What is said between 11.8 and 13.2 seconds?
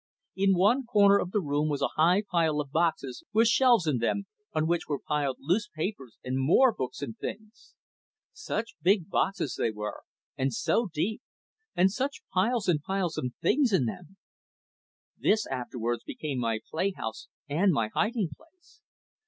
such piles and piles